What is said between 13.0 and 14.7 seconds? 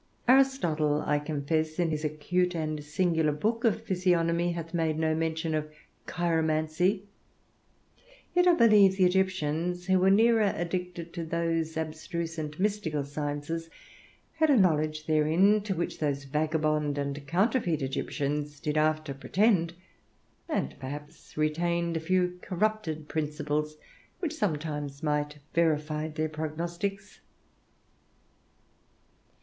sciences, had a